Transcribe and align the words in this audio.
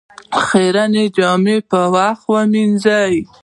خيرنې 0.45 1.05
جامې 1.17 1.57
په 1.69 1.81
وخت 1.93 2.23
ووينځه 2.27 2.99